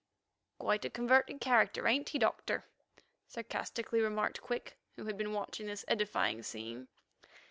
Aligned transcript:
"Quite 0.57 0.83
a 0.83 0.89
converted 0.89 1.39
character, 1.41 1.87
ain't 1.87 2.09
he, 2.09 2.17
Doctor?" 2.17 2.65
sarcastically 3.27 4.01
remarked 4.01 4.41
Quick, 4.41 4.75
who 4.95 5.05
had 5.05 5.15
been 5.15 5.31
watching 5.31 5.67
this 5.67 5.85
edifying 5.87 6.41
scene. 6.41 6.87